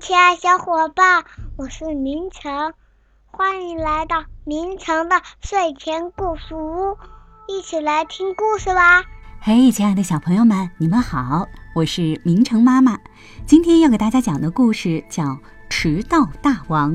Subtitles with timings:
[0.00, 1.22] 亲爱小伙伴，
[1.56, 2.72] 我是明成，
[3.26, 6.96] 欢迎来到明成的睡前故事屋，
[7.46, 9.04] 一起来听故事吧。
[9.40, 12.98] 嘿，亲爱的小朋友们，你们好，我是明成妈妈。
[13.44, 15.24] 今天要给大家讲的故事叫
[15.68, 16.94] 《迟到大王》。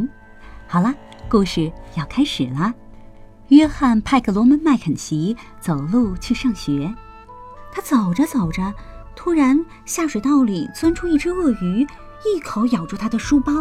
[0.68, 0.92] 好了，
[1.30, 2.74] 故事要开始了。
[3.50, 6.92] 约翰·派克罗门·麦肯锡走路去上学，
[7.72, 8.74] 他走着走着，
[9.16, 11.86] 突然下水道里钻出一只鳄鱼。
[12.26, 13.52] 一口咬住他的书包，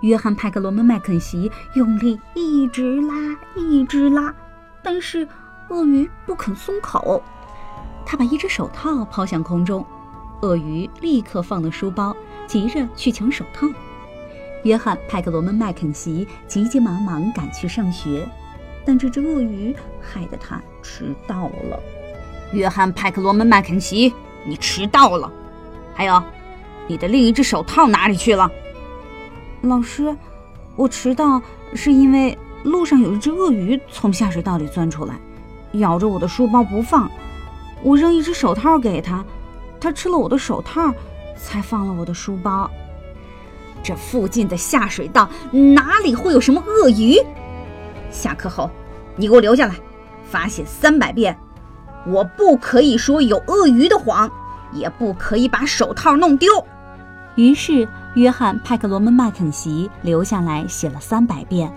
[0.00, 3.14] 约翰·派克罗门·麦肯锡用力一直拉，
[3.54, 4.34] 一直拉，
[4.82, 5.26] 但是
[5.68, 7.22] 鳄鱼不肯松口。
[8.04, 9.86] 他把一只手套抛向空中，
[10.42, 12.14] 鳄鱼立刻放了书包，
[12.46, 13.68] 急着去抢手套。
[14.64, 18.28] 约翰·派克罗门·麦肯锡急急忙忙赶去上学，
[18.84, 21.80] 但这只鳄鱼害得他迟到了。
[22.52, 24.12] 约翰·派克罗门·麦肯锡，
[24.44, 25.30] 你迟到了！
[25.94, 26.22] 还有。
[26.90, 28.50] 你的另一只手套哪里去了？
[29.60, 30.12] 老师，
[30.74, 31.40] 我迟到
[31.72, 35.14] 是因为路上有一只鳄鱼从下水道里钻出来，
[35.74, 37.08] 咬着我的书包不放。
[37.84, 39.24] 我扔一只手套给他，
[39.80, 40.92] 他吃了我的手套，
[41.36, 42.68] 才放了我的书包。
[43.84, 47.16] 这附近的下水道哪里会有什么鳄鱼？
[48.10, 48.68] 下课后，
[49.14, 49.76] 你给我留下来，
[50.28, 51.38] 罚写三百遍。
[52.04, 54.28] 我不可以说有鳄鱼的谎，
[54.72, 56.52] 也不可以把手套弄丢。
[57.40, 61.72] 于是，约翰·派克罗门·麦肯锡留下来写了三百遍：“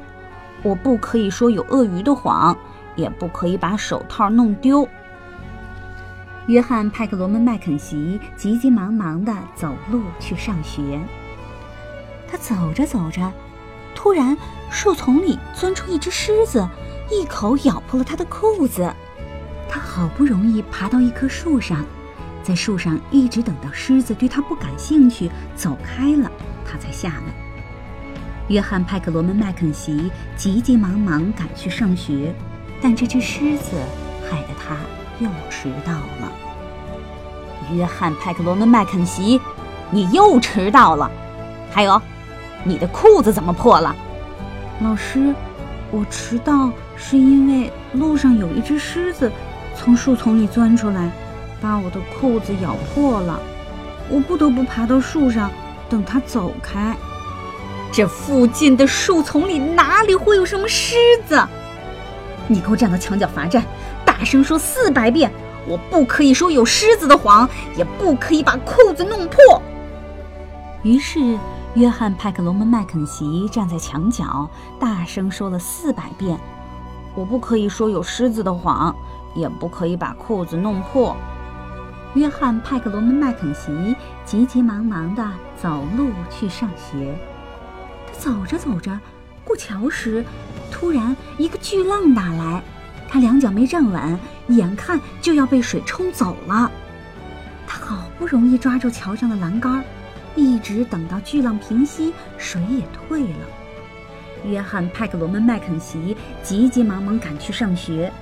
[0.61, 2.53] 我不可以说有鳄鱼的谎，
[2.97, 4.85] 也不可以把手套弄丢。”
[6.47, 10.99] 约翰·派克罗门·麦肯锡急急忙忙地走路去上学。
[12.29, 13.31] 他走着走着，
[13.95, 14.37] 突然
[14.69, 16.67] 树丛里钻出一只狮子，
[17.09, 18.93] 一口咬破了他的裤子。
[19.69, 21.85] 他好不容易爬到一棵树上。
[22.43, 26.29] 在树上一直等到狮子对他不感兴趣，走开了，
[26.69, 27.33] 他才下来。
[28.49, 32.35] 约翰·派克罗门·麦肯锡急急忙忙赶去上学，
[32.81, 33.77] 但这只狮子
[34.29, 34.75] 害得他
[35.23, 36.31] 又迟到了。
[37.73, 39.39] 约翰·派克罗门·麦肯锡，
[39.89, 41.09] 你又迟到了。
[41.71, 41.99] 还有，
[42.65, 43.95] 你的裤子怎么破了？
[44.81, 45.33] 老师，
[45.91, 49.31] 我迟到是因为路上有一只狮子
[49.73, 51.09] 从树丛里钻出来。
[51.63, 53.39] 把我的裤子咬破了，
[54.09, 55.49] 我不得不爬到树上
[55.89, 56.93] 等它走开。
[57.89, 61.41] 这附近的树丛里哪里会有什么狮子？
[62.49, 63.63] 你给我站到墙角罚站，
[64.03, 65.31] 大声说四百遍！
[65.65, 69.61] 我不可以说有狮子的谎，也不可以把裤子弄破。
[70.81, 71.39] 于是，
[71.75, 76.37] 约翰·派克罗门·麦肯锡站在墙角，大声说了四百遍
[77.15, 78.93] ：“我不可以说有狮子的谎，
[79.33, 81.15] 也不可以把裤子弄破。”
[82.15, 87.15] 约翰·派克罗门·麦肯锡急急忙忙地走路去上学。
[88.05, 88.99] 他走着走着，
[89.43, 90.23] 过桥时，
[90.71, 92.61] 突然一个巨浪打来，
[93.09, 94.19] 他两脚没站稳，
[94.49, 96.71] 眼看就要被水冲走了。
[97.65, 99.83] 他好不容易抓住桥上的栏杆，
[100.35, 103.47] 一直等到巨浪平息，水也退了。
[104.45, 108.13] 约翰·派克罗门·麦肯锡急急忙忙赶去上学，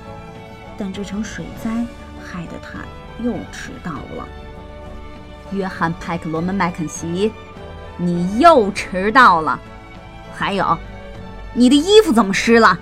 [0.78, 1.86] 但这场水灾
[2.24, 2.80] 害得他。
[3.20, 4.28] 又迟到了，
[5.52, 7.32] 约翰·派克罗门·麦肯锡，
[7.98, 9.60] 你又迟到了。
[10.34, 10.78] 还有，
[11.54, 12.80] 你的衣服怎么湿了？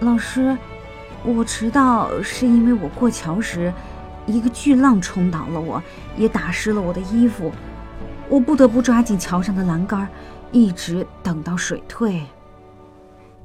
[0.00, 0.56] 老师，
[1.24, 3.72] 我迟到是因为我过桥时，
[4.26, 5.82] 一个巨浪冲倒了我，
[6.16, 7.52] 也打湿了我的衣服。
[8.28, 10.08] 我不得不抓紧桥上的栏杆，
[10.52, 12.24] 一直等到水退。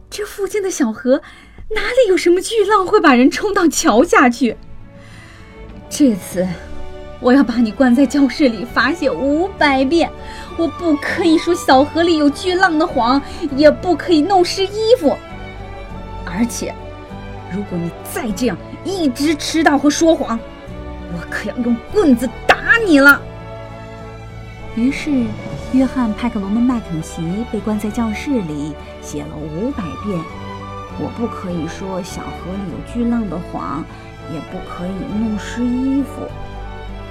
[0.10, 1.22] 这附近的小河，
[1.70, 4.58] 哪里有什么巨浪会把人冲到桥下去？
[5.94, 6.48] 这次，
[7.20, 10.10] 我要把你关在教室里罚写五百遍。
[10.58, 13.22] 我不可以说小河里有巨浪的谎，
[13.58, 15.18] 也不可以弄湿衣服。
[16.26, 16.74] 而且，
[17.54, 20.40] 如果你再这样一直迟到和说谎，
[21.12, 23.22] 我可要用棍子打你了。
[24.76, 25.12] 于是，
[25.74, 27.22] 约翰·派克罗门·麦肯锡
[27.52, 30.18] 被关在教室里，写了五百遍。
[31.00, 33.84] 我不可以说小河里有巨浪的谎。
[34.34, 36.28] 也不可以弄湿衣服。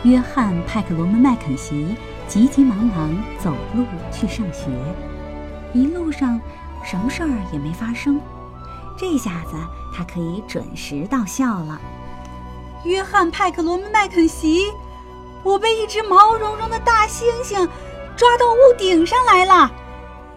[0.02, 1.94] 约翰·派克罗门·麦肯锡
[2.26, 4.70] 急急忙忙走路去上学，
[5.74, 6.40] 一路上
[6.82, 8.20] 什么事儿也没发生。
[8.96, 9.56] 这下子
[9.94, 11.80] 他可以准时到校了。
[12.84, 14.72] 约翰·派克罗门·麦肯锡，
[15.42, 17.68] 我被一只毛茸茸的大猩猩
[18.16, 19.70] 抓到屋顶上来了，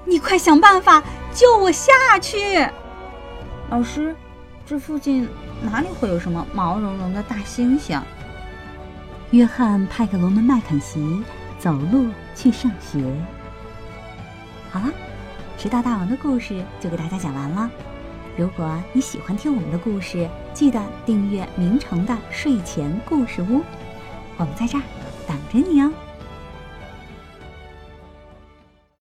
[0.04, 1.02] 你快想办法
[1.34, 2.68] 救我下去。
[3.70, 4.14] 老师，
[4.66, 5.28] 这附近。
[5.62, 8.02] 哪里会有什么毛茸茸的大猩猩？
[9.32, 11.24] 约翰·派克罗门·麦肯锡
[11.58, 13.04] 走路去上学。
[14.70, 14.92] 好了，
[15.58, 17.70] 迟到大王的故事就给大家讲完了。
[18.36, 23.62] 如果你喜欢听我们的故事，记得订阅明成的睡前故事屋，
[24.38, 24.82] 我们在这儿
[25.28, 25.92] 等着你哦。